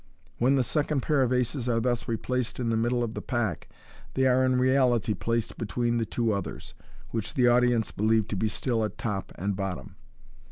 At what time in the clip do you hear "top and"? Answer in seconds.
8.97-9.55